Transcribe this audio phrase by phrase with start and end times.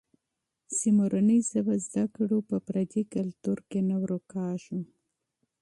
[0.75, 4.79] چي مورنۍ ژبه زده کړو، په پردي کلتور کې نه ډوبېږو.